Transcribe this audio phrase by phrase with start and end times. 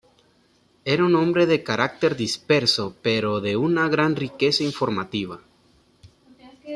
[0.83, 5.41] Era un hombre de carácter disperso pero de una gran riqueza informativa.